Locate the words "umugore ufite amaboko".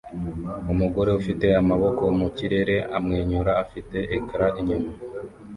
0.71-2.03